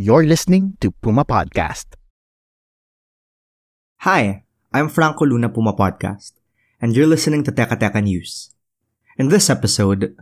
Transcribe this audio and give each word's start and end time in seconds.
You're 0.00 0.24
listening 0.24 0.80
to 0.80 0.96
Puma 0.96 1.28
Podcast. 1.28 1.92
Hi, 4.08 4.48
I'm 4.72 4.88
Franco 4.88 5.28
Luna 5.28 5.52
Puma 5.52 5.76
Podcast, 5.76 6.40
and 6.80 6.96
you're 6.96 7.04
listening 7.04 7.44
to 7.44 7.52
Teka 7.52 7.76
Teka 7.76 8.00
News. 8.00 8.56
In 9.20 9.28
this 9.28 9.52
episode, 9.52 10.16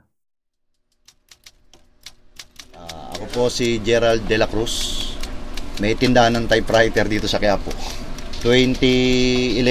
Ako 2.75 3.25
po 3.31 3.47
si 3.47 3.79
Gerald 3.79 4.27
De 4.27 4.35
La 4.35 4.51
Cruz. 4.51 5.15
May 5.79 5.95
tindahan 5.95 6.35
ng 6.35 6.51
typewriter 6.51 7.07
dito 7.07 7.31
sa 7.31 7.39
Quiapo. 7.39 7.71
2011, 8.43 9.63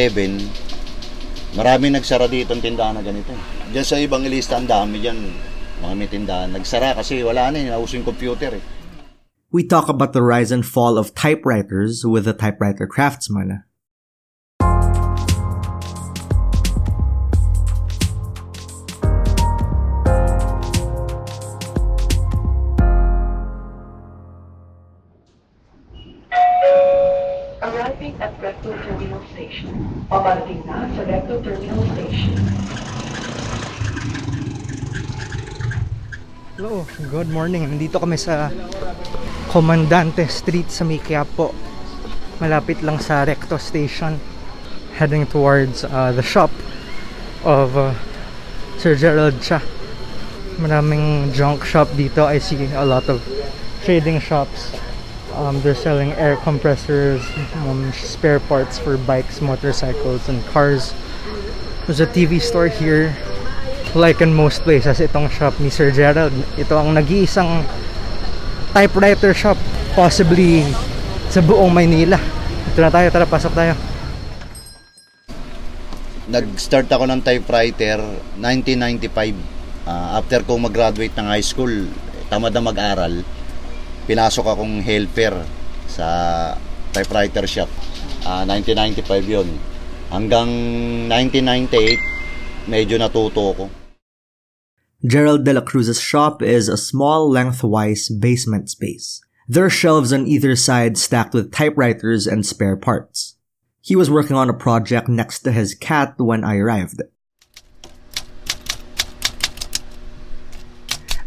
marami 1.59 1.91
nagsara 1.91 2.31
dito 2.31 2.55
ang 2.55 2.63
tindahan 2.63 2.95
na 2.95 3.03
ganito. 3.03 3.35
Diyan 3.75 3.83
sa 3.83 3.99
ibang 3.99 4.23
ilista, 4.23 4.55
ang 4.55 4.71
dami 4.71 5.03
dyan. 5.03 5.19
Mga 5.83 5.93
may 5.99 6.07
tindahan. 6.07 6.55
Nagsara 6.55 6.95
kasi 6.95 7.19
wala 7.27 7.51
na 7.51 7.59
eh. 7.59 7.67
Nauso 7.67 7.99
yung 7.99 8.07
computer 8.07 8.55
eh. 8.55 8.76
We 9.51 9.65
talk 9.65 9.89
about 9.89 10.13
the 10.13 10.21
rise 10.21 10.51
and 10.51 10.65
fall 10.65 10.97
of 10.97 11.15
typewriters 11.15 12.05
with 12.05 12.25
the 12.25 12.33
typewriter 12.33 12.87
craftsman. 12.87 13.63
Hello, 36.57 36.89
good 37.13 37.29
morning. 37.29 37.69
Nandito 37.69 38.01
kami 38.01 38.17
sa 38.17 38.49
Comandante 39.53 40.25
Street 40.25 40.73
sa 40.73 40.81
may 40.81 40.97
Quiapo. 40.97 41.53
Malapit 42.41 42.81
lang 42.81 42.97
sa 42.97 43.21
Recto 43.29 43.61
Station. 43.61 44.17
Heading 44.97 45.29
towards 45.29 45.85
uh, 45.85 46.09
the 46.17 46.25
shop 46.25 46.49
of 47.45 47.77
uh, 47.77 47.93
Sir 48.81 48.97
Gerald 48.97 49.37
Cha. 49.37 49.61
Maraming 50.57 51.29
junk 51.29 51.61
shop 51.61 51.93
dito. 51.93 52.25
I 52.25 52.41
see 52.41 52.57
a 52.73 52.81
lot 52.81 53.05
of 53.05 53.21
trading 53.85 54.17
shops. 54.17 54.73
Um, 55.37 55.61
they're 55.61 55.77
selling 55.77 56.09
air 56.17 56.41
compressors, 56.41 57.21
um, 57.69 57.93
spare 57.93 58.41
parts 58.41 58.81
for 58.81 58.97
bikes, 58.97 59.45
motorcycles, 59.45 60.25
and 60.25 60.41
cars. 60.49 60.97
There's 61.85 62.01
a 62.01 62.09
TV 62.09 62.41
store 62.41 62.65
here 62.65 63.13
like 63.97 64.21
in 64.21 64.31
most 64.31 64.61
places, 64.61 65.01
itong 65.01 65.27
shop 65.33 65.57
ni 65.57 65.73
Sir 65.73 65.89
Gerald, 65.89 66.31
ito 66.55 66.73
ang 66.77 66.93
nag-iisang 66.93 67.65
typewriter 68.71 69.33
shop, 69.33 69.57
possibly 69.97 70.61
sa 71.33 71.41
buong 71.41 71.73
Maynila. 71.73 72.21
Ito 72.73 72.79
na 72.79 72.93
tayo, 72.93 73.09
tara, 73.09 73.25
pasok 73.25 73.53
tayo. 73.57 73.73
Nag-start 76.29 76.85
ako 76.93 77.09
ng 77.09 77.21
typewriter 77.25 77.97
1995. 78.37 79.33
Ah, 79.87 80.19
after 80.19 80.43
kong 80.45 80.67
mag-graduate 80.67 81.15
ng 81.15 81.27
high 81.31 81.43
school, 81.43 81.89
tamad 82.27 82.51
na 82.51 82.61
mag-aral, 82.61 83.23
pinasok 84.05 84.51
akong 84.51 84.83
helper 84.83 85.41
sa 85.87 86.05
typewriter 86.91 87.47
shop. 87.47 87.71
Ah, 88.27 88.43
1995 88.43 89.25
yon 89.25 89.47
Hanggang 90.11 90.49
1998, 91.09 92.67
medyo 92.67 92.99
natuto 92.99 93.55
ako. 93.55 93.76
Gerald 95.05 95.45
de 95.45 95.53
la 95.53 95.61
Cruz's 95.61 96.01
shop 96.01 96.41
is 96.41 96.67
a 96.67 96.75
small 96.75 97.29
lengthwise 97.29 98.09
basement 98.09 98.67
space. 98.67 99.21
There 99.47 99.63
are 99.63 99.69
shelves 99.69 100.11
on 100.11 100.25
either 100.25 100.55
side 100.55 100.97
stacked 100.97 101.35
with 101.35 101.51
typewriters 101.51 102.25
and 102.25 102.43
spare 102.43 102.75
parts. 102.75 103.35
He 103.79 103.95
was 103.95 104.09
working 104.09 104.35
on 104.35 104.49
a 104.49 104.57
project 104.57 105.07
next 105.07 105.41
to 105.41 105.51
his 105.51 105.75
cat 105.75 106.15
when 106.17 106.43
I 106.43 106.57
arrived. 106.57 107.03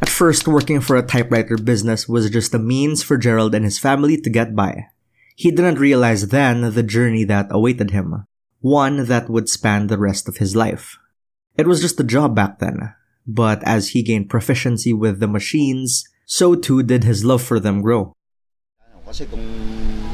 At 0.02 0.08
first, 0.08 0.48
working 0.48 0.81
for 0.81 0.97
a 0.97 1.06
typewriter 1.06 1.56
business 1.56 2.08
was 2.08 2.28
just 2.28 2.52
a 2.52 2.58
means 2.58 3.04
for 3.04 3.16
Gerald 3.16 3.54
and 3.54 3.64
his 3.64 3.78
family 3.78 4.20
to 4.20 4.31
get 4.31 4.56
by. 4.56 4.87
He 5.37 5.52
didn't 5.52 5.78
realize 5.78 6.28
then 6.28 6.75
the 6.75 6.82
journey 6.82 7.22
that 7.25 7.47
awaited 7.50 7.92
him, 7.92 8.26
one 8.58 9.06
that 9.06 9.31
would 9.31 9.48
span 9.48 9.87
the 9.87 9.97
rest 9.97 10.28
of 10.28 10.38
his 10.38 10.56
life. 10.56 10.98
It 11.56 11.69
was 11.69 11.81
just 11.81 12.00
a 12.00 12.04
job 12.04 12.34
back 12.34 12.58
then, 12.58 12.94
but 13.26 13.60
as 13.64 13.92
he 13.92 14.03
gained 14.03 14.28
proficiency 14.28 14.92
with 14.92 15.20
the 15.20 15.28
machines, 15.28 16.04
so 16.25 16.54
too 16.54 16.82
did 16.82 17.04
his 17.04 17.25
love 17.25 17.42
for 17.42 17.58
them 17.58 17.82
grow. 17.82 18.14
Kasi 19.06 19.26
kung 19.26 19.42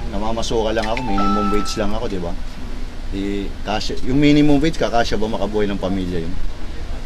namamasuka 0.08 0.72
lang 0.72 0.88
ako, 0.88 1.04
minimum 1.04 1.52
wage 1.52 1.76
lang 1.76 1.92
ako, 1.92 2.04
di 2.08 2.20
ba? 2.20 2.32
Di, 3.12 3.44
kasya, 3.62 4.00
yung 4.08 4.16
minimum 4.16 4.56
wage, 4.56 4.80
kakasya 4.80 5.20
ba 5.20 5.28
makabuhay 5.28 5.68
ng 5.68 5.76
pamilya 5.76 6.24
yun? 6.24 6.34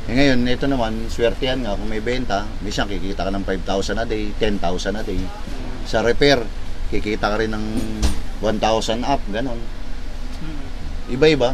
Eh 0.06 0.14
ngayon, 0.14 0.38
ito 0.46 0.66
naman, 0.70 1.10
swertihan 1.10 1.58
nga, 1.62 1.74
kung 1.74 1.90
may 1.90 1.98
benta, 1.98 2.46
minsan 2.62 2.86
kikita 2.86 3.26
ka 3.26 3.30
ng 3.34 3.42
5,000 3.42 4.02
a 4.02 4.06
day, 4.06 4.30
10,000 4.38 4.98
a 4.98 5.02
day. 5.02 5.20
Sa 5.86 6.02
repair, 6.06 6.40
kikita 6.94 7.30
ka 7.30 7.36
rin 7.38 7.50
ng 7.50 7.66
1,000 8.42 9.02
up, 9.06 9.20
ganon. 9.34 9.58
Iba-iba. 11.10 11.52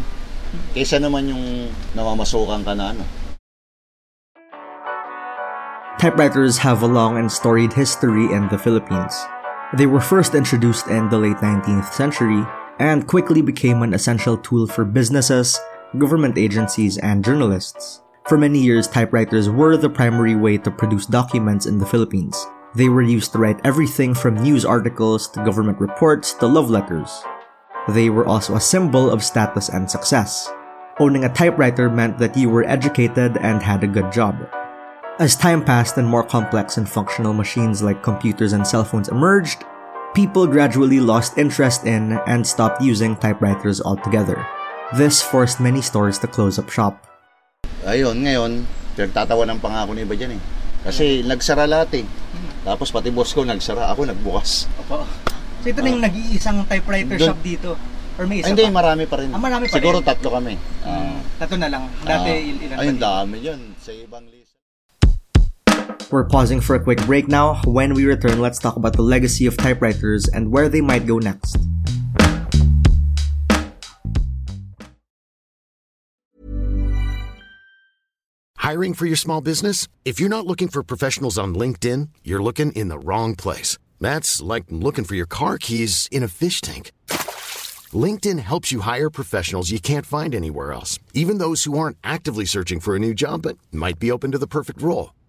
Kaysa 0.76 1.00
naman 1.00 1.32
yung 1.32 1.72
namamasukan 1.96 2.62
ka 2.62 2.72
na 2.76 2.92
ano. 2.92 3.25
Typewriters 6.06 6.56
have 6.59 6.83
a 6.83 6.87
long 6.87 7.19
and 7.19 7.27
storied 7.27 7.72
history 7.72 8.33
in 8.33 8.47
the 8.47 8.56
Philippines. 8.56 9.12
They 9.77 9.87
were 9.87 10.00
first 10.00 10.37
introduced 10.37 10.87
in 10.87 11.09
the 11.09 11.19
late 11.19 11.39
19th 11.39 11.93
century 11.93 12.47
and 12.78 13.09
quickly 13.09 13.43
became 13.43 13.83
an 13.83 13.93
essential 13.93 14.39
tool 14.39 14.69
for 14.69 14.84
businesses, 14.84 15.59
government 15.99 16.39
agencies, 16.39 16.97
and 16.99 17.25
journalists. 17.25 18.03
For 18.28 18.39
many 18.39 18.61
years, 18.61 18.87
typewriters 18.87 19.50
were 19.50 19.77
the 19.77 19.91
primary 19.91 20.37
way 20.37 20.59
to 20.59 20.71
produce 20.71 21.06
documents 21.06 21.67
in 21.67 21.78
the 21.78 21.87
Philippines. 21.87 22.38
They 22.77 22.88
were 22.88 23.03
used 23.03 23.33
to 23.33 23.38
write 23.38 23.59
everything 23.65 24.15
from 24.15 24.37
news 24.37 24.65
articles 24.65 25.27
to 25.31 25.44
government 25.44 25.81
reports 25.81 26.34
to 26.34 26.47
love 26.47 26.71
letters. 26.71 27.11
They 27.88 28.11
were 28.11 28.28
also 28.28 28.55
a 28.55 28.61
symbol 28.61 29.11
of 29.11 29.25
status 29.25 29.71
and 29.71 29.91
success. 29.91 30.53
Owning 31.00 31.25
a 31.25 31.34
typewriter 31.34 31.91
meant 31.91 32.17
that 32.19 32.37
you 32.37 32.49
were 32.49 32.62
educated 32.62 33.38
and 33.38 33.61
had 33.61 33.83
a 33.83 33.88
good 33.88 34.12
job. 34.12 34.37
As 35.16 35.32
time 35.32 35.65
passed 35.65 35.97
and 35.97 36.04
more 36.04 36.22
complex 36.22 36.77
and 36.77 36.84
functional 36.84 37.32
machines 37.32 37.81
like 37.81 38.03
computers 38.03 38.53
and 38.53 38.66
cell 38.66 38.84
phones 38.84 39.09
emerged, 39.09 39.65
people 40.12 40.44
gradually 40.47 41.00
lost 41.00 41.38
interest 41.41 41.88
in 41.88 42.21
and 42.28 42.44
stopped 42.44 42.84
using 42.84 43.16
typewriters 43.16 43.81
altogether. 43.81 44.37
This 44.93 45.25
forced 45.25 45.56
many 45.59 45.81
stores 45.81 46.21
to 46.21 46.28
close 46.28 46.60
up 46.60 46.69
shop. 46.69 47.00
Ayun, 47.82 48.28
ngayon, 48.28 48.69
pinagtatawanan 48.93 49.56
pa 49.56 49.72
nga 49.72 49.81
ako 49.88 49.96
ng 49.96 50.05
iba 50.05 50.14
dyan 50.14 50.32
eh. 50.37 50.43
Kasi 50.85 51.25
nagsara 51.25 51.64
lahat 51.64 51.96
eh. 51.96 52.06
Tapos 52.62 52.93
pati 52.93 53.08
boss 53.08 53.32
ko 53.32 53.43
nagsara, 53.43 53.88
ako 53.88 54.05
nagbukas. 54.05 54.69
Opo. 54.85 55.00
So 55.64 55.67
ito 55.67 55.81
na 55.81 55.88
yung 55.90 56.05
nag-iisang 56.05 56.61
typewriter 56.69 57.17
Doon- 57.17 57.29
shop 57.32 57.40
dito? 57.40 57.70
Or 58.17 58.25
may 58.25 58.40
isa 58.40 58.49
Ay, 58.49 58.52
hindi, 58.52 58.64
pa? 58.69 58.73
marami 58.75 59.05
pa 59.05 59.17
rin. 59.17 59.29
Ah, 59.29 59.37
marami 59.37 59.64
pa 59.67 59.76
Siguro 59.76 60.00
rin. 60.00 60.06
tatlo 60.06 60.29
kami. 60.31 60.55
Hmm, 60.81 61.20
Tatlo 61.37 61.56
na 61.56 61.69
lang. 61.69 61.85
Dati 62.00 62.29
Ah, 62.29 62.38
il- 62.38 62.61
ilan 62.62 62.76
Ayun, 62.76 62.87
pa 62.87 62.96
dito? 62.96 63.05
dami 63.05 63.37
yun. 63.40 63.61
Sa 63.76 63.90
ibang 63.93 64.25
list. 64.25 64.45
We're 66.11 66.25
pausing 66.25 66.61
for 66.61 66.76
a 66.76 66.81
quick 66.82 67.05
break 67.05 67.26
now. 67.26 67.61
When 67.64 67.93
we 67.94 68.05
return, 68.06 68.41
let's 68.41 68.58
talk 68.58 68.76
about 68.76 68.93
the 68.93 69.03
legacy 69.03 69.47
of 69.47 69.56
typewriters 69.56 70.29
and 70.29 70.53
where 70.53 70.69
they 70.69 70.81
might 70.81 71.06
go 71.06 71.19
next. 71.19 71.56
Hiring 78.56 78.94
for 78.94 79.06
your 79.06 79.17
small 79.17 79.41
business? 79.41 79.88
If 80.05 80.20
you're 80.20 80.29
not 80.29 80.47
looking 80.47 80.69
for 80.69 80.82
professionals 80.82 81.38
on 81.38 81.55
LinkedIn, 81.55 82.09
you're 82.25 82.43
looking 82.43 82.73
in 82.73 82.88
the 82.88 82.99
wrong 82.99 83.35
place. 83.35 83.79
That's 84.00 84.43
like 84.43 84.64
looking 84.70 85.05
for 85.05 85.14
your 85.14 85.26
car 85.26 85.59
keys 85.59 86.09
in 86.12 86.23
a 86.23 86.29
fish 86.29 86.61
tank. 86.61 86.93
LinkedIn 87.93 88.41
helps 88.41 88.73
you 88.73 88.81
hire 88.81 89.09
professionals 89.09 89.70
you 89.70 89.79
can't 89.81 90.05
find 90.05 90.35
anywhere 90.35 90.73
else, 90.73 90.99
even 91.14 91.38
those 91.38 91.64
who 91.64 91.79
aren't 91.79 91.97
actively 92.02 92.44
searching 92.44 92.81
for 92.81 92.94
a 92.94 92.99
new 92.99 93.14
job 93.14 93.43
but 93.43 93.56
might 93.73 93.99
be 93.99 94.11
open 94.11 94.32
to 94.32 94.38
the 94.38 94.49
perfect 94.49 94.82
role. 94.82 95.15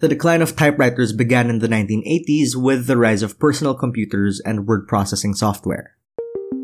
The 0.00 0.06
decline 0.06 0.42
of 0.42 0.54
typewriters 0.54 1.12
began 1.12 1.50
in 1.50 1.58
the 1.58 1.66
1980s 1.66 2.54
with 2.54 2.86
the 2.86 2.96
rise 2.96 3.24
of 3.24 3.40
personal 3.40 3.74
computers 3.74 4.38
and 4.38 4.64
word 4.64 4.86
processing 4.86 5.34
software. 5.34 5.96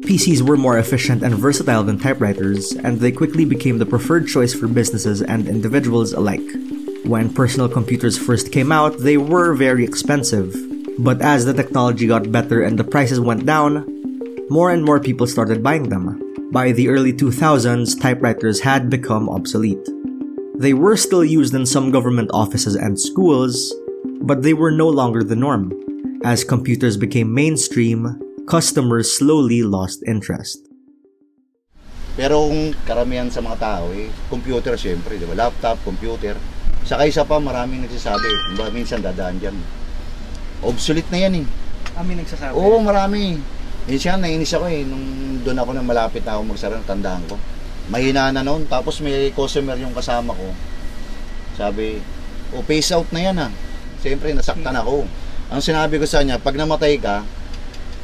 PCs 0.03 0.43
were 0.43 0.57
more 0.57 0.79
efficient 0.79 1.25
and 1.25 1.35
versatile 1.35 1.83
than 1.83 1.99
typewriters, 1.99 2.71
and 2.71 3.01
they 3.01 3.11
quickly 3.11 3.45
became 3.45 3.79
the 3.79 3.87
preferred 3.87 4.29
choice 4.29 4.55
for 4.55 4.69
businesses 4.69 5.21
and 5.21 5.49
individuals 5.49 6.13
alike. 6.13 6.47
When 7.03 7.35
personal 7.35 7.69
computers 7.69 8.17
first 8.17 8.53
came 8.53 8.71
out, 8.71 8.99
they 8.99 9.17
were 9.17 9.53
very 9.55 9.83
expensive, 9.83 10.55
but 11.01 11.21
as 11.21 11.45
the 11.45 11.55
technology 11.55 12.07
got 12.07 12.31
better 12.31 12.63
and 12.63 12.79
the 12.79 12.85
prices 12.85 13.19
went 13.19 13.45
down, 13.45 13.83
more 14.49 14.71
and 14.71 14.85
more 14.85 15.01
people 15.01 15.27
started 15.27 15.61
buying 15.61 15.89
them. 15.89 16.23
By 16.53 16.71
the 16.71 16.89
early 16.89 17.13
2000s, 17.13 18.01
typewriters 18.01 18.61
had 18.61 18.89
become 18.89 19.29
obsolete. 19.29 19.89
They 20.55 20.71
were 20.71 20.95
still 20.95 21.27
used 21.27 21.51
in 21.51 21.67
some 21.67 21.91
government 21.91 22.31
offices 22.31 22.79
and 22.79 22.95
schools, 22.95 23.75
but 24.23 24.47
they 24.47 24.55
were 24.55 24.71
no 24.71 24.87
longer 24.87 25.27
the 25.27 25.35
norm. 25.35 25.75
As 26.23 26.47
computers 26.47 26.95
became 26.95 27.35
mainstream, 27.35 28.23
customers 28.47 29.11
slowly 29.11 29.67
lost 29.67 30.07
interest. 30.07 30.63
Pero 32.15 32.47
kung 32.47 32.71
karamihan 32.87 33.27
sa 33.35 33.43
mga 33.43 33.59
tao, 33.59 33.91
eh, 33.99 34.07
computer 34.31 34.79
syempre, 34.79 35.19
di 35.19 35.27
ba? 35.27 35.35
Laptop, 35.35 35.83
computer. 35.83 36.39
Saka 36.87 37.11
isa 37.11 37.27
pa, 37.27 37.43
maraming 37.43 37.83
nagsasabi, 37.91 38.55
ba, 38.55 38.71
minsan 38.71 39.03
dadaan 39.03 39.43
dyan. 39.43 39.59
Obsolete 40.63 41.11
na 41.11 41.19
yan 41.19 41.43
eh. 41.43 41.47
Amin 41.99 42.23
nagsasabi. 42.23 42.55
Oo, 42.55 42.79
marami. 42.79 43.43
Minsan, 43.91 44.23
nainis 44.23 44.55
ako 44.55 44.71
eh, 44.71 44.87
nung 44.87 45.03
doon 45.43 45.59
ako 45.59 45.71
na 45.75 45.83
malapit 45.83 46.23
na 46.23 46.39
ako 46.39 46.55
magsara, 46.55 46.79
tandaan 46.87 47.27
ko. 47.27 47.35
Mahina 47.93 48.33
na 48.33 48.41
noon, 48.41 48.65
tapos 48.65 49.05
may 49.05 49.29
customer 49.37 49.77
yung 49.77 49.93
kasama 49.93 50.33
ko. 50.33 50.49
Sabi, 51.55 52.01
o 52.57 52.65
face 52.65 52.95
out 52.97 53.09
na 53.13 53.21
yan 53.21 53.37
ha. 53.37 53.49
Siyempre, 54.01 54.33
nasaktan 54.33 54.77
ako. 54.77 55.05
Ang 55.53 55.61
sinabi 55.61 56.01
ko 56.01 56.09
sa 56.09 56.25
kanya, 56.25 56.41
pag 56.41 56.57
namatay 56.57 56.97
ka, 56.97 57.25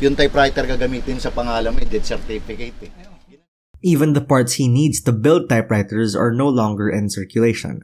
yung 0.01 0.17
typewriter 0.17 0.65
gagamitin 0.65 1.21
sa 1.21 1.29
pangalan 1.33 1.73
mo, 1.73 1.81
death 1.85 2.09
certificate 2.09 2.77
eh. 2.85 2.93
Even 3.81 4.13
the 4.13 4.21
parts 4.21 4.61
he 4.61 4.69
needs 4.69 5.01
to 5.01 5.13
build 5.13 5.49
typewriters 5.49 6.13
are 6.13 6.33
no 6.33 6.49
longer 6.49 6.93
in 6.93 7.09
circulation. 7.09 7.81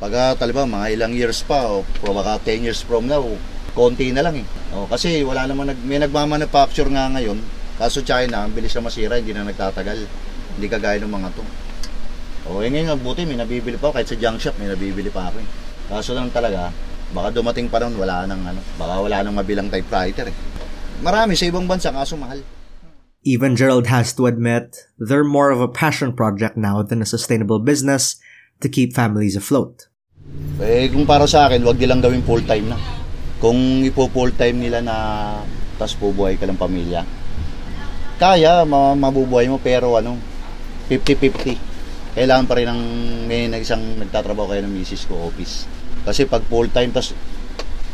Pagka 0.00 0.40
taliba, 0.40 0.64
mga 0.64 0.96
ilang 0.96 1.12
years 1.12 1.44
pa, 1.44 1.68
o 1.68 1.84
pro 2.00 2.16
baka 2.16 2.40
10 2.40 2.64
years 2.64 2.80
from 2.80 3.04
now, 3.06 3.20
konti 3.76 4.08
na 4.12 4.24
lang 4.24 4.40
eh. 4.40 4.46
O, 4.72 4.88
kasi 4.88 5.20
wala 5.20 5.44
namang, 5.44 5.72
nag, 5.72 5.80
may 5.84 6.00
nagmamanufacture 6.00 6.88
nga 6.88 7.12
ngayon, 7.12 7.36
kaso 7.76 8.00
China, 8.00 8.44
ang 8.44 8.52
bilis 8.56 8.72
na 8.72 8.88
masira, 8.88 9.20
hindi 9.20 9.36
na 9.36 9.44
nagtatagal. 9.44 10.04
Hindi 10.56 10.66
kagaya 10.68 11.00
ng 11.00 11.12
mga 11.12 11.28
to. 11.32 11.44
O, 12.42 12.58
eh 12.58 12.68
ngayon, 12.68 12.98
buti, 12.98 13.22
may 13.22 13.38
nabibili 13.38 13.78
pa 13.78 13.88
ako, 13.90 14.02
kahit 14.02 14.08
sa 14.10 14.18
junk 14.18 14.42
shop, 14.42 14.58
may 14.58 14.66
nabibili 14.66 15.08
pa 15.08 15.30
ako 15.30 15.38
eh. 15.38 15.48
Kaso 15.86 16.10
lang 16.12 16.28
talaga, 16.34 16.74
baka 17.14 17.30
dumating 17.30 17.70
pa 17.70 17.78
ron, 17.78 17.94
wala 17.94 18.26
nang 18.26 18.42
ano, 18.42 18.58
baka 18.74 18.98
wala 18.98 19.22
nang 19.22 19.38
mabilang 19.38 19.70
typewriter 19.70 20.26
eh. 20.26 20.36
Marami 21.06 21.38
sa 21.38 21.46
ibang 21.46 21.70
bansa, 21.70 21.94
kaso 21.94 22.18
mahal. 22.18 22.42
Even 23.22 23.54
Gerald 23.54 23.86
has 23.86 24.10
to 24.18 24.26
admit 24.26 24.74
they're 24.98 25.22
more 25.22 25.54
of 25.54 25.62
a 25.62 25.70
passion 25.70 26.10
project 26.10 26.58
now 26.58 26.82
than 26.82 26.98
a 26.98 27.06
sustainable 27.06 27.62
business 27.62 28.18
to 28.58 28.66
keep 28.66 28.90
families 28.90 29.38
afloat. 29.38 29.86
Eh, 30.58 30.90
kung 30.90 31.06
para 31.06 31.30
sa 31.30 31.46
akin, 31.46 31.62
wag 31.62 31.78
nilang 31.78 32.02
gawing 32.02 32.26
full-time 32.26 32.74
na. 32.74 32.78
Kung 33.38 33.86
ipo 33.86 34.10
full-time 34.10 34.58
nila 34.58 34.82
na 34.82 34.96
tas 35.78 35.94
bubuhay 35.94 36.34
ka 36.34 36.50
ng 36.50 36.58
pamilya, 36.58 37.06
kaya, 38.18 38.66
ma- 38.66 38.98
mabubuhay 38.98 39.46
mo, 39.46 39.58
pero 39.58 39.98
ano, 39.98 40.18
50-50. 40.90 42.16
Kailangan 42.18 42.44
pa 42.44 42.54
rin 42.58 42.68
ng 42.68 42.82
may 43.30 43.48
isang 43.56 43.80
nagtatrabaho 43.96 44.52
kayo 44.52 44.62
ng 44.66 44.74
misis 44.74 45.08
ko, 45.08 45.30
office. 45.30 45.64
Kasi 46.02 46.26
pag 46.26 46.42
full-time, 46.44 46.90
tas 46.90 47.14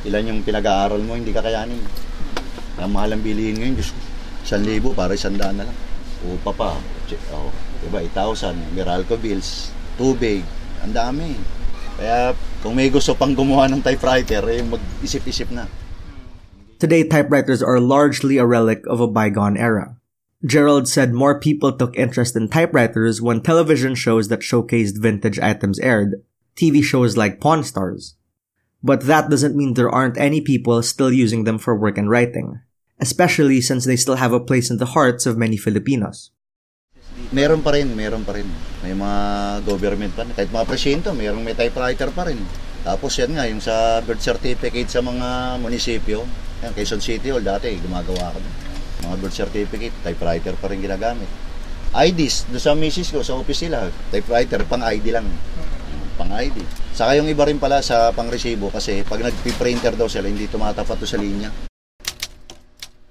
ilan 0.06 0.32
yung 0.32 0.40
pinag-aaral 0.46 1.02
mo, 1.04 1.14
hindi 1.14 1.30
ka 1.34 1.44
kayanin. 1.44 1.82
Ang 2.78 2.90
mahal 2.94 3.14
ang 3.14 3.22
bilihin 3.22 3.58
ngayon, 3.58 3.74
Diyos 3.76 3.90
ko. 3.92 4.00
1,000 4.48 4.96
para 4.96 5.12
100 5.12 5.36
na 5.58 5.66
lang. 5.66 5.78
Upa 6.24 6.50
pa. 6.54 6.70
Oh, 7.34 7.50
diba, 7.84 8.00
8,000. 8.00 8.54
Meralco 8.72 9.18
bills, 9.20 9.70
tubig, 10.00 10.42
ang 10.80 10.94
dami. 10.94 11.36
Kaya 11.98 12.32
kung 12.62 12.78
may 12.78 12.88
gusto 12.88 13.12
pang 13.18 13.34
gumawa 13.34 13.66
ng 13.66 13.82
typewriter, 13.82 14.42
eh, 14.46 14.62
mag-isip-isip 14.62 15.50
na. 15.50 15.66
Today, 16.78 17.02
typewriters 17.02 17.58
are 17.58 17.82
largely 17.82 18.38
a 18.38 18.46
relic 18.46 18.86
of 18.86 19.02
a 19.02 19.10
bygone 19.10 19.58
era. 19.58 19.97
Gerald 20.46 20.86
said 20.86 21.10
more 21.10 21.34
people 21.34 21.74
took 21.74 21.98
interest 21.98 22.38
in 22.38 22.46
typewriters 22.46 23.18
when 23.18 23.42
television 23.42 23.98
shows 23.98 24.28
that 24.30 24.46
showcased 24.46 24.94
vintage 24.94 25.42
items 25.42 25.82
aired, 25.82 26.22
TV 26.54 26.78
shows 26.78 27.16
like 27.16 27.42
Pawn 27.42 27.66
Stars. 27.66 28.14
But 28.78 29.10
that 29.10 29.30
doesn't 29.30 29.58
mean 29.58 29.74
there 29.74 29.90
aren't 29.90 30.14
any 30.14 30.40
people 30.40 30.78
still 30.86 31.10
using 31.10 31.42
them 31.42 31.58
for 31.58 31.74
work 31.74 31.98
and 31.98 32.06
writing, 32.06 32.62
especially 33.02 33.60
since 33.60 33.82
they 33.82 33.98
still 33.98 34.14
have 34.14 34.30
a 34.30 34.38
place 34.38 34.70
in 34.70 34.78
the 34.78 34.94
hearts 34.94 35.26
of 35.26 35.34
many 35.34 35.58
Filipinos. 35.58 36.30
Meron 37.34 37.58
pa 37.58 37.74
rin, 37.74 37.90
meron 37.98 38.22
pa 38.22 38.38
rin. 38.38 38.46
May 38.86 38.94
mga 38.94 39.18
government 39.66 40.14
pa. 40.14 40.22
Kahit 40.22 40.54
mga 40.54 40.70
presinto, 40.70 41.10
meron 41.18 41.42
may 41.42 41.58
typewriter 41.58 42.14
pa 42.14 42.30
rin. 42.30 42.38
Tapos 42.86 43.10
yan 43.18 43.34
nga, 43.34 43.42
yung 43.50 43.58
sa 43.58 43.98
birth 44.06 44.22
certificate 44.22 44.86
sa 44.86 45.02
mga 45.02 45.58
munisipyo, 45.58 46.22
yan, 46.62 46.70
Quezon 46.78 47.02
City 47.02 47.34
Hall 47.34 47.42
dati, 47.42 47.74
gumagawa 47.82 48.30
ko. 48.30 48.38
dun. 48.38 48.67
Mga 49.06 49.14
birth 49.22 49.36
certificate, 49.36 49.94
typewriter 50.02 50.54
pa 50.58 50.66
rin 50.70 50.82
ginagamit. 50.82 51.30
IDs, 51.94 52.50
doon 52.52 52.60
sa 52.60 52.76
misis 52.76 53.08
ko, 53.08 53.24
sa 53.24 53.38
office 53.38 53.64
nila, 53.64 53.88
typewriter, 54.12 54.60
pang 54.68 54.84
ID 54.84 55.14
lang. 55.14 55.26
Pang 56.20 56.28
ID. 56.34 56.60
Saka 56.92 57.16
yung 57.16 57.30
iba 57.30 57.46
rin 57.46 57.56
pala 57.56 57.80
sa 57.80 58.10
pang 58.12 58.28
resibo 58.28 58.68
kasi 58.68 59.06
pag 59.06 59.22
nag-printer 59.22 59.94
daw 59.96 60.10
sila, 60.10 60.28
hindi 60.28 60.50
tumatapat 60.50 60.98
sa 61.06 61.16
linya. 61.16 61.48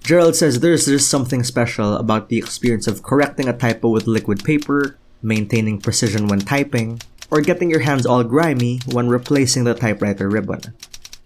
Gerald 0.08 0.40
says 0.40 0.64
there's 0.64 0.88
just 0.88 1.12
something 1.12 1.44
special 1.44 2.00
about 2.00 2.30
the 2.30 2.40
experience 2.40 2.88
of 2.88 3.04
correcting 3.04 3.50
a 3.50 3.56
typo 3.56 3.92
with 3.92 4.08
liquid 4.08 4.40
paper, 4.40 4.96
maintaining 5.20 5.84
precision 5.84 6.32
when 6.32 6.40
typing, 6.40 7.02
or 7.28 7.42
getting 7.42 7.68
your 7.68 7.84
hands 7.84 8.06
all 8.06 8.24
grimy 8.24 8.80
when 8.88 9.12
replacing 9.12 9.66
the 9.66 9.76
typewriter 9.76 10.30
ribbon. 10.30 10.62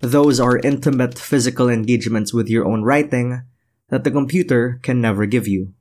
Those 0.02 0.40
are 0.40 0.58
intimate 0.66 1.20
physical 1.20 1.70
engagements 1.70 2.34
with 2.34 2.50
your 2.50 2.66
own 2.66 2.82
writing 2.82 3.46
that 3.92 4.08
the 4.08 4.10
computer 4.10 4.80
can 4.82 5.04
never 5.04 5.28
give 5.28 5.46
you. 5.46 5.76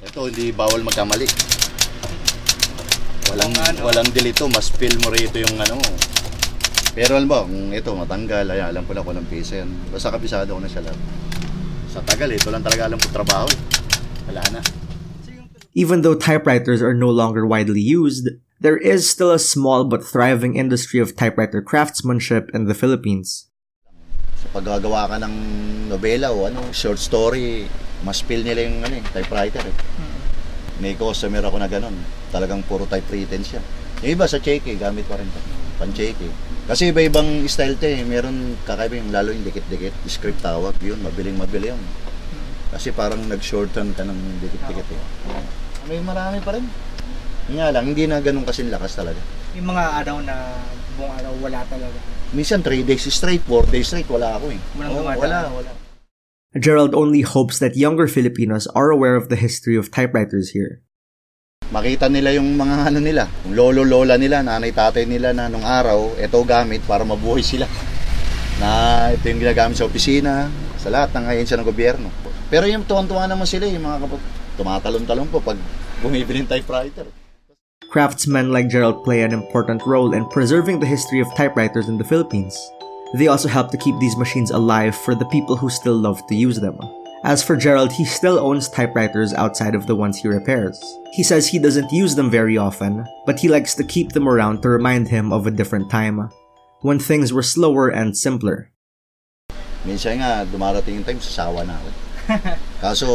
Ito, 0.00 0.32
hindi 0.32 0.50
bawal 0.50 0.80
magkamali. 0.80 1.28
Walang, 3.28 3.52
walang 3.84 4.08
delito, 4.16 4.48
mas 4.48 4.72
feel 4.72 4.96
mo 5.04 5.12
rito 5.12 5.36
yung 5.36 5.60
ano. 5.60 5.76
Pero 6.96 7.20
alam 7.20 7.28
mo, 7.28 7.44
kung 7.44 7.70
ito 7.70 7.92
matanggal, 7.92 8.48
ay, 8.50 8.64
alam 8.64 8.82
ko 8.88 8.96
na 8.96 9.04
kung 9.04 9.14
anong 9.14 9.28
piso 9.28 9.54
yan. 9.60 9.68
Basta 9.92 10.08
kabisado 10.08 10.56
ko 10.56 10.60
na 10.64 10.66
siya 10.66 10.82
lang. 10.88 10.98
Sa 11.92 12.00
tagal, 12.02 12.32
ito 12.32 12.48
lang 12.48 12.64
talaga 12.64 12.88
alam 12.88 12.98
ko 12.98 13.06
trabaho. 13.12 13.46
Wala 14.32 14.42
na. 14.50 14.60
Even 15.76 16.02
though 16.02 16.16
typewriters 16.16 16.82
are 16.82 16.96
no 16.96 17.12
longer 17.12 17.46
widely 17.46 17.84
used, 17.84 18.26
there 18.58 18.80
is 18.80 19.06
still 19.06 19.30
a 19.30 19.38
small 19.38 19.84
but 19.84 20.02
thriving 20.02 20.56
industry 20.56 20.98
of 20.98 21.14
typewriter 21.14 21.62
craftsmanship 21.62 22.50
in 22.56 22.66
the 22.66 22.74
Philippines. 22.74 23.46
Sa 24.48 24.64
paggagawa 24.64 25.12
ka 25.12 25.20
ng 25.20 25.34
nobela 25.92 26.32
o 26.32 26.48
ano, 26.48 26.72
short 26.72 26.96
story, 26.96 27.68
mas 28.00 28.24
feel 28.24 28.40
nila 28.40 28.64
yung 28.64 28.80
ano, 28.80 28.96
eh, 28.96 29.04
typewriter 29.12 29.60
eh. 29.60 29.76
May 30.80 30.96
customer 30.96 31.44
ako 31.44 31.60
na 31.60 31.68
ganun. 31.68 31.92
Talagang 32.32 32.64
puro 32.64 32.88
typewritten 32.88 33.44
siya. 33.44 33.60
Yung 34.00 34.16
iba 34.16 34.24
sa 34.24 34.40
cheque, 34.40 34.72
gamit 34.80 35.04
pa 35.04 35.20
rin 35.20 35.28
pa. 35.28 35.40
Pan-cheque. 35.84 36.32
Kasi 36.64 36.96
iba-ibang 36.96 37.44
style 37.44 37.76
to 37.76 37.92
eh. 37.92 38.00
Meron 38.08 38.56
kakaiba 38.64 38.96
yung 38.96 39.12
lalo 39.12 39.36
yung 39.36 39.44
dikit-dikit. 39.44 39.92
Script 40.08 40.40
tawag 40.40 40.80
yun. 40.80 40.96
Mabiling 41.04 41.36
mabili 41.36 41.68
yun. 41.68 41.82
Kasi 42.72 42.94
parang 42.96 43.20
nag-shorten 43.28 43.92
ka 43.92 44.00
ng 44.06 44.40
dikit-dikit 44.40 44.88
eh. 44.96 45.02
May 45.92 46.00
marami 46.00 46.40
pa 46.40 46.56
rin. 46.56 46.64
Nga 47.52 47.68
lang, 47.74 47.84
hindi 47.84 48.08
na 48.08 48.24
ganun 48.24 48.48
kasing 48.48 48.72
lakas 48.72 48.96
talaga. 48.96 49.20
Yung 49.58 49.68
mga 49.68 49.84
araw 50.04 50.24
na 50.24 50.56
buong 50.96 51.12
araw 51.20 51.32
wala 51.42 51.60
talaga. 51.68 51.98
Minsan 52.36 52.60
3 52.60 52.84
days 52.84 53.08
straight, 53.08 53.40
4 53.48 53.72
days 53.72 53.88
straight, 53.88 54.08
wala 54.12 54.36
ako 54.36 54.52
eh. 54.52 54.60
Walang 54.76 54.92
dumadaan. 55.00 55.18
wala, 55.18 55.38
wala. 55.48 55.70
Gerald 56.56 56.92
only 56.96 57.20
hopes 57.24 57.60
that 57.60 57.76
younger 57.76 58.08
Filipinos 58.08 58.68
are 58.72 58.88
aware 58.88 59.16
of 59.16 59.28
the 59.28 59.36
history 59.36 59.76
of 59.76 59.92
typewriters 59.92 60.52
here. 60.56 60.80
Makita 61.68 62.08
nila 62.08 62.32
yung 62.32 62.56
mga 62.56 62.88
ano 62.88 63.00
nila, 63.00 63.28
yung 63.44 63.52
lolo-lola 63.52 64.16
nila, 64.16 64.40
nanay-tatay 64.40 65.04
nila 65.04 65.36
na 65.36 65.52
nung 65.52 65.64
araw, 65.64 66.16
ito 66.16 66.40
gamit 66.48 66.80
para 66.88 67.04
mabuhay 67.04 67.44
sila. 67.44 67.68
Na 68.60 69.12
ito 69.12 69.28
yung 69.28 69.38
ginagamit 69.38 69.76
sa 69.76 69.86
opisina, 69.86 70.48
sa 70.80 70.88
lahat 70.90 71.14
ng 71.14 71.24
ahensya 71.30 71.60
ng 71.60 71.68
gobyerno. 71.68 72.08
Pero 72.48 72.64
yung 72.64 72.88
tuwan-tuwa 72.88 73.28
naman 73.28 73.44
sila, 73.44 73.68
yung 73.68 73.84
mga 73.84 74.08
kapag 74.08 74.22
tumatalon-talon 74.56 75.28
po 75.30 75.38
pag 75.44 75.60
bumibili 76.00 76.42
ng 76.42 76.50
typewriter. 76.50 77.06
Craftsmen 77.88 78.52
like 78.52 78.68
Gerald 78.68 79.02
play 79.02 79.22
an 79.22 79.32
important 79.32 79.80
role 79.86 80.12
in 80.12 80.28
preserving 80.28 80.78
the 80.78 80.86
history 80.86 81.20
of 81.20 81.34
typewriters 81.34 81.88
in 81.88 81.96
the 81.96 82.04
Philippines. 82.04 82.52
They 83.16 83.28
also 83.28 83.48
help 83.48 83.70
to 83.70 83.80
keep 83.80 83.98
these 83.98 84.16
machines 84.16 84.50
alive 84.50 84.94
for 84.94 85.14
the 85.14 85.24
people 85.32 85.56
who 85.56 85.70
still 85.70 85.96
love 85.96 86.20
to 86.26 86.34
use 86.34 86.60
them. 86.60 86.76
As 87.24 87.42
for 87.42 87.56
Gerald, 87.56 87.90
he 87.90 88.04
still 88.04 88.38
owns 88.38 88.68
typewriters 88.68 89.32
outside 89.32 89.74
of 89.74 89.86
the 89.86 89.96
ones 89.96 90.18
he 90.18 90.28
repairs. 90.28 90.76
He 91.14 91.22
says 91.22 91.48
he 91.48 91.58
doesn't 91.58 91.90
use 91.90 92.14
them 92.14 92.28
very 92.28 92.58
often, 92.58 93.08
but 93.24 93.40
he 93.40 93.48
likes 93.48 93.74
to 93.76 93.88
keep 93.88 94.12
them 94.12 94.28
around 94.28 94.60
to 94.62 94.68
remind 94.68 95.08
him 95.08 95.32
of 95.32 95.46
a 95.46 95.50
different 95.50 95.90
time, 95.90 96.28
when 96.82 96.98
things 96.98 97.32
were 97.32 97.42
slower 97.42 97.88
and 97.88 98.14
simpler. 98.14 98.70
Minsan 99.88 100.20
nga, 100.20 100.44
dumarating 100.44 101.00
yung 101.00 101.08
time, 101.08 101.24
sasawa 101.24 101.64
na 101.64 101.80
ako. 101.80 101.88
Kaso, 102.84 103.06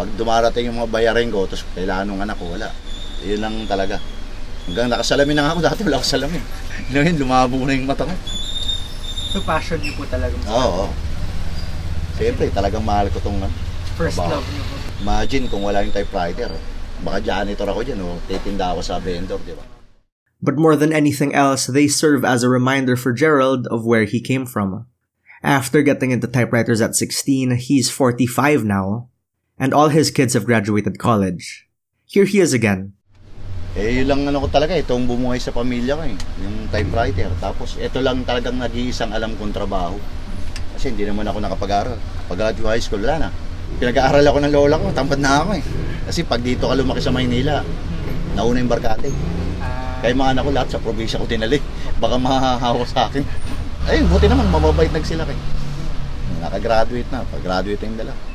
pag 0.00 0.08
dumarating 0.16 0.72
yung 0.72 0.80
mga 0.80 0.88
bayarin 0.90 1.28
ko, 1.28 1.44
tapos 1.44 1.68
kailangan 1.76 2.16
ng 2.16 2.22
anak 2.24 2.40
ko, 2.40 2.48
wala. 2.56 2.72
Yun 3.22 3.40
lang 3.40 3.54
talaga. 3.70 3.98
Hanggang 4.66 4.90
nakasalamin 4.90 5.34
na 5.38 5.42
nga 5.46 5.52
ako, 5.56 5.60
dati 5.62 5.80
wala 5.82 5.96
ako 5.98 6.06
salamin. 6.06 6.42
Ngayon, 6.94 7.16
lumabo 7.18 7.56
na 7.66 7.74
yung 7.74 7.86
mata 7.86 8.06
ko. 8.06 8.14
So 9.32 9.40
passion 9.42 9.80
niyo 9.82 9.96
po 9.98 10.04
talaga. 10.06 10.34
Oo. 10.46 10.86
oo. 10.86 10.86
Siyempre, 12.20 12.52
talagang 12.52 12.84
mahal 12.84 13.08
ko 13.08 13.18
tong 13.18 13.40
ano, 13.40 13.50
First 13.96 14.20
trabaho. 14.20 14.38
love 14.38 14.48
niyo 14.52 14.62
po. 14.68 14.74
Imagine 15.02 15.44
kung 15.48 15.62
wala 15.64 15.82
yung 15.82 15.94
typewriter. 15.94 16.50
Baka 17.02 17.18
janitor 17.18 17.66
ako 17.66 17.80
dyan, 17.82 17.98
o 18.04 18.20
titinda 18.30 18.70
ako 18.70 18.80
sa 18.84 19.02
vendor, 19.02 19.40
di 19.42 19.56
ba? 19.58 19.64
But 20.42 20.58
more 20.58 20.74
than 20.74 20.92
anything 20.94 21.34
else, 21.34 21.66
they 21.66 21.86
serve 21.86 22.26
as 22.26 22.42
a 22.42 22.50
reminder 22.50 22.94
for 22.94 23.14
Gerald 23.14 23.66
of 23.70 23.86
where 23.86 24.04
he 24.04 24.18
came 24.22 24.46
from. 24.46 24.86
After 25.42 25.82
getting 25.82 26.10
into 26.10 26.30
typewriters 26.30 26.78
at 26.78 26.94
16, 26.94 27.58
he's 27.58 27.90
45 27.90 28.62
now, 28.62 29.10
and 29.58 29.74
all 29.74 29.90
his 29.90 30.10
kids 30.10 30.34
have 30.34 30.46
graduated 30.46 30.98
college. 30.98 31.66
Here 32.06 32.26
he 32.26 32.38
is 32.38 32.54
again. 32.54 32.94
Eh, 33.72 34.04
yun 34.04 34.06
lang 34.08 34.20
ano 34.28 34.44
ko 34.44 34.52
talaga, 34.52 34.76
itong 34.76 35.08
bumuhay 35.08 35.40
sa 35.40 35.48
pamilya 35.48 35.96
ko 35.96 36.04
eh, 36.04 36.12
yung 36.44 36.68
typewriter. 36.68 37.32
Tapos, 37.40 37.80
ito 37.80 38.04
lang 38.04 38.20
talagang 38.20 38.60
nag-iisang 38.60 39.16
alam 39.16 39.32
kong 39.40 39.56
trabaho. 39.56 39.96
Kasi 40.76 40.92
hindi 40.92 41.08
naman 41.08 41.24
ako 41.24 41.40
nakapag-aral. 41.40 41.96
Pag-graduate 42.28 42.68
high 42.68 42.84
school, 42.84 43.00
wala 43.00 43.16
na. 43.16 43.28
Pinag-aaral 43.80 44.28
ako 44.28 44.38
ng 44.44 44.52
lola 44.52 44.76
ko, 44.76 44.92
tamad 44.92 45.20
na 45.24 45.40
ako 45.40 45.50
eh. 45.56 45.64
Kasi 46.04 46.20
pag 46.28 46.44
dito 46.44 46.68
ka 46.68 46.76
lumaki 46.76 47.00
sa 47.00 47.16
Maynila, 47.16 47.64
nauna 48.36 48.60
yung 48.60 48.68
barkate. 48.68 49.08
Ah, 49.64 50.04
Kaya 50.04 50.12
mga 50.12 50.30
anak 50.36 50.42
ko 50.44 50.50
lahat 50.52 50.68
sa 50.68 50.78
probinsya 50.82 51.16
ko 51.16 51.24
tinali. 51.24 51.56
Baka 51.96 52.20
mahahawa 52.20 52.84
sa 52.84 53.08
akin. 53.08 53.24
Ay, 53.88 54.04
buti 54.04 54.28
naman, 54.28 54.52
mababait 54.52 54.92
nag 54.92 55.06
sila 55.08 55.24
kay. 55.24 55.38
Nakagraduate 56.44 57.08
na, 57.08 57.24
pag-graduate 57.24 57.80
yung 57.88 57.96
dala. 57.96 58.31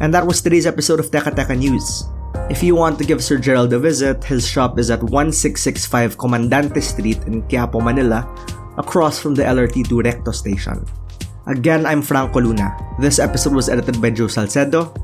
And 0.00 0.12
that 0.14 0.26
was 0.26 0.40
today's 0.40 0.66
episode 0.66 1.00
of 1.00 1.10
Teka 1.10 1.34
Teka 1.36 1.56
News. 1.56 2.08
If 2.50 2.62
you 2.62 2.74
want 2.74 2.98
to 2.98 3.04
give 3.04 3.22
Sir 3.22 3.38
Gerald 3.38 3.72
a 3.72 3.78
visit, 3.78 4.24
his 4.24 4.46
shop 4.46 4.78
is 4.78 4.90
at 4.90 5.02
1665 5.02 6.18
Comandante 6.18 6.80
Street 6.82 7.18
in 7.26 7.42
Quiapo, 7.44 7.82
Manila, 7.82 8.26
across 8.78 9.18
from 9.20 9.34
the 9.34 9.44
LRT2 9.44 10.04
Recto 10.04 10.32
station. 10.32 10.84
Again, 11.46 11.86
I'm 11.86 12.02
Franco 12.02 12.40
Luna. 12.40 12.72
This 12.98 13.18
episode 13.18 13.54
was 13.54 13.68
edited 13.68 14.00
by 14.00 14.10
Joe 14.10 14.28
Salcedo. 14.28 14.94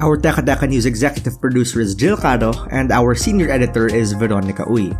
Our 0.00 0.18
Teka 0.18 0.42
Teka 0.42 0.68
News 0.68 0.86
executive 0.86 1.40
producer 1.40 1.80
is 1.80 1.94
Jill 1.94 2.16
Caro, 2.16 2.52
and 2.70 2.90
our 2.90 3.14
senior 3.14 3.48
editor 3.50 3.86
is 3.86 4.12
Veronica 4.12 4.64
Uy. 4.66 4.90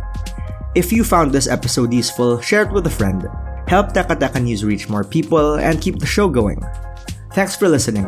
If 0.75 0.91
you 0.91 1.03
found 1.03 1.31
this 1.31 1.47
episode 1.47 1.93
useful, 1.93 2.39
share 2.39 2.63
it 2.63 2.71
with 2.71 2.87
a 2.87 2.93
friend. 2.93 3.27
Help 3.67 3.91
Teka 3.91 4.15
Teka 4.15 4.41
News 4.41 4.63
reach 4.63 4.87
more 4.87 5.03
people 5.03 5.59
and 5.59 5.81
keep 5.81 5.99
the 5.99 6.07
show 6.07 6.29
going. 6.29 6.63
Thanks 7.33 7.55
for 7.55 7.67
listening. 7.67 8.07